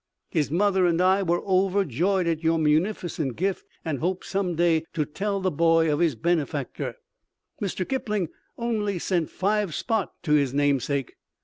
[0.31, 5.05] His mother and I were overjoyed at your munificant gift and hope some day to
[5.05, 6.95] tell the boy of his beanefactor,
[7.61, 7.87] Mr.
[7.87, 11.13] Kipling only sent five spot to his namesake.